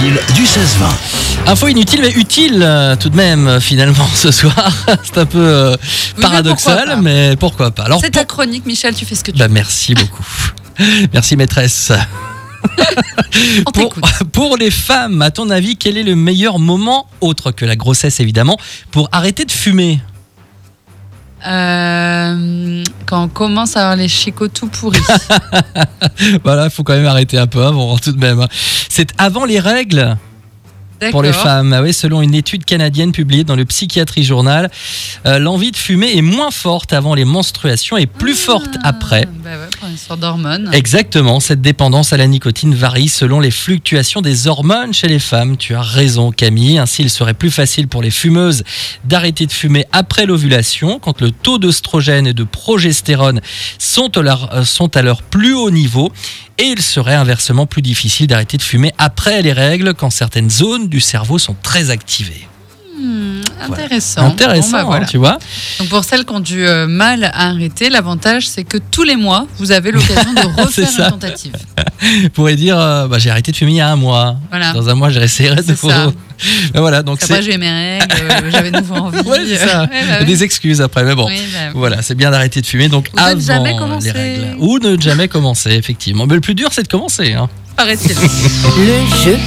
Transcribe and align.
inutile 0.00 0.20
du 0.34 0.42
16-20. 0.42 1.50
Info 1.50 1.68
inutile 1.68 2.00
mais 2.02 2.10
utile 2.10 2.62
euh, 2.62 2.96
tout 2.96 3.08
de 3.08 3.16
même 3.16 3.46
euh, 3.46 3.60
finalement 3.60 4.06
ce 4.14 4.30
soir. 4.30 4.72
C'est 5.04 5.18
un 5.18 5.26
peu 5.26 5.38
euh, 5.38 5.76
mais 6.16 6.22
paradoxal 6.22 6.98
mais 7.02 7.36
pourquoi 7.36 7.70
pas. 7.70 7.84
Alors 7.84 8.00
C'est 8.00 8.10
pour- 8.10 8.20
ta 8.22 8.24
chronique, 8.26 8.66
Michel, 8.66 8.94
tu 8.94 9.04
fais 9.04 9.14
ce 9.14 9.24
que 9.24 9.30
tu 9.30 9.38
Bah, 9.38 9.48
merci 9.48 9.94
beaucoup. 9.94 10.24
Merci 11.14 11.36
maîtresse. 11.36 11.92
On 13.66 13.70
Pour, 13.70 13.94
t'écoute. 13.94 14.04
pour 14.32 14.56
les 14.58 14.70
femmes, 14.70 15.22
à 15.22 15.30
ton 15.30 15.48
avis, 15.50 15.76
quel 15.76 15.96
est 15.96 16.02
le 16.02 16.14
meilleur 16.16 16.58
moment, 16.58 17.06
autre 17.22 17.50
que 17.50 17.64
la 17.64 17.76
grossesse 17.76 18.20
évidemment, 18.20 18.58
pour 18.90 19.08
arrêter 19.12 19.44
de 19.46 19.52
fumer? 19.52 20.00
Euh, 21.46 22.36
quand 23.06 23.24
on 23.24 23.28
commence 23.28 23.76
à 23.76 23.82
avoir 23.82 23.96
les 23.96 24.08
chicots 24.08 24.48
tout 24.48 24.66
pourris. 24.68 24.98
Voilà, 26.44 26.64
il 26.64 26.70
faut 26.70 26.82
quand 26.82 26.94
même 26.94 27.06
arrêter 27.06 27.38
un 27.38 27.46
peu 27.46 27.64
avant 27.64 27.96
tout 27.98 28.12
de 28.12 28.18
même. 28.18 28.40
hein. 28.40 28.48
C'est 28.88 29.08
avant 29.18 29.44
les 29.44 29.60
règles 29.60 30.16
pour 31.10 31.22
les 31.22 31.32
femmes. 31.32 31.72
Ah 31.74 31.82
oui, 31.82 31.92
selon 31.92 32.22
une 32.22 32.34
étude 32.34 32.64
canadienne 32.64 33.12
publiée 33.12 33.44
dans 33.44 33.54
le 33.56 33.64
Psychiatrie 33.66 34.24
Journal, 34.24 34.70
euh, 35.26 35.38
l'envie 35.38 35.70
de 35.70 35.76
fumer 35.76 36.16
est 36.16 36.22
moins 36.22 36.50
forte 36.50 36.92
avant 36.94 37.14
les 37.14 37.24
menstruations 37.26 37.96
et 37.98 38.06
plus 38.06 38.34
forte 38.34 38.76
Ah, 38.82 38.88
après. 38.88 39.26
Bah 39.44 39.50
ouais, 39.50 39.68
Exactement, 40.72 41.40
cette 41.40 41.60
dépendance 41.60 42.12
à 42.12 42.16
la 42.16 42.26
nicotine 42.26 42.74
varie 42.74 43.08
selon 43.08 43.40
les 43.40 43.50
fluctuations 43.50 44.20
des 44.20 44.46
hormones 44.46 44.92
chez 44.92 45.08
les 45.08 45.18
femmes. 45.18 45.56
Tu 45.56 45.74
as 45.74 45.82
raison 45.82 46.30
Camille, 46.30 46.78
ainsi 46.78 47.02
il 47.02 47.10
serait 47.10 47.34
plus 47.34 47.50
facile 47.50 47.88
pour 47.88 48.02
les 48.02 48.10
fumeuses 48.10 48.64
d'arrêter 49.04 49.46
de 49.46 49.52
fumer 49.52 49.86
après 49.92 50.26
l'ovulation 50.26 50.98
quand 50.98 51.20
le 51.20 51.30
taux 51.30 51.58
d'œstrogène 51.58 52.26
et 52.26 52.34
de 52.34 52.44
progestérone 52.44 53.40
euh, 53.40 54.64
sont 54.64 54.96
à 54.96 55.02
leur 55.02 55.22
plus 55.22 55.54
haut 55.54 55.70
niveau 55.70 56.12
et 56.58 56.64
il 56.64 56.82
serait 56.82 57.14
inversement 57.14 57.66
plus 57.66 57.82
difficile 57.82 58.26
d'arrêter 58.26 58.56
de 58.56 58.62
fumer 58.62 58.92
après 58.98 59.42
les 59.42 59.52
règles 59.52 59.94
quand 59.94 60.10
certaines 60.10 60.50
zones 60.50 60.88
du 60.88 61.00
cerveau 61.00 61.38
sont 61.38 61.56
très 61.62 61.90
activées. 61.90 62.48
Intéressant. 63.60 64.22
Intéressant, 64.26 64.70
Bon, 64.70 64.72
bah, 64.72 64.80
hein, 64.80 64.84
voilà. 64.86 65.06
tu 65.06 65.16
vois 65.18 65.38
Donc 65.78 65.88
pour 65.88 66.04
celles 66.04 66.24
qui 66.24 66.32
ont 66.32 66.40
du 66.40 66.66
euh, 66.66 66.86
mal 66.86 67.24
à 67.24 67.48
arrêter, 67.48 67.88
l'avantage 67.90 68.48
c'est 68.48 68.64
que 68.64 68.76
tous 68.78 69.02
les 69.02 69.16
mois, 69.16 69.46
vous 69.58 69.72
avez 69.72 69.90
l'occasion 69.92 70.32
de 70.32 70.40
refaire 70.62 70.88
une 70.98 71.10
tentative. 71.10 71.52
On 72.24 72.28
pourrait 72.30 72.56
dire 72.56 72.78
euh, 72.78 73.08
bah, 73.08 73.18
j'ai 73.18 73.30
arrêté 73.30 73.52
de 73.52 73.56
fumer 73.56 73.72
il 73.72 73.76
y 73.76 73.80
a 73.80 73.88
un 73.88 73.96
mois. 73.96 74.36
Voilà. 74.50 74.72
Dans 74.72 74.88
un 74.88 74.94
mois, 74.94 75.10
j'essaierai 75.10 75.56
de 75.56 75.62
C'est 75.62 75.76
ça. 75.76 76.12
Ben 76.74 76.80
voilà, 76.80 77.02
donc 77.02 77.22
Après 77.22 77.36
c'est 77.36 77.42
j'ai 77.50 77.56
mes 77.56 77.70
règles, 77.70 78.14
euh, 78.14 78.50
j'avais 78.50 78.70
de 78.70 78.76
nouveau 78.80 78.96
envie. 78.96 79.20
Ouais, 79.26 79.38
c'est 79.46 79.56
ça. 79.56 79.84
Ouais, 79.84 79.88
bah 80.06 80.18
ouais. 80.18 80.24
des 80.26 80.44
excuses 80.44 80.82
après, 80.82 81.02
mais 81.02 81.14
bon. 81.14 81.28
Oui, 81.28 81.40
bah, 81.50 81.70
Voilà, 81.74 82.02
c'est 82.02 82.14
bien 82.14 82.30
d'arrêter 82.30 82.60
de 82.60 82.66
fumer 82.66 82.88
donc 82.90 83.08
Ou 83.14 83.16
de 83.16 83.22
avant 83.22 83.40
jamais 83.40 83.74
commencer. 83.74 84.12
les 84.12 84.20
règles. 84.20 84.56
Ou 84.58 84.78
ne 84.78 85.00
jamais 85.00 85.28
commencer, 85.28 85.70
effectivement. 85.70 86.26
Mais 86.26 86.34
le 86.34 86.42
plus 86.42 86.54
dur, 86.54 86.68
c'est 86.72 86.82
de 86.82 86.88
commencer. 86.88 87.32
Hein. 87.32 87.48
paraît-il. 87.74 88.10
Le 88.10 89.24
jeu 89.24 89.34